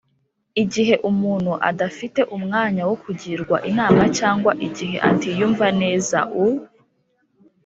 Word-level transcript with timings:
igihe 0.63 0.95
umuntu 1.09 1.51
adafite 1.69 2.21
umwanya 2.35 2.81
wo 2.89 2.95
kugirwa 3.03 3.55
inama 3.69 4.03
cyangwa 4.17 4.51
igihe 4.67 4.97
atiyumva 5.09 5.67
neza, 5.81 6.17
u 6.45 6.45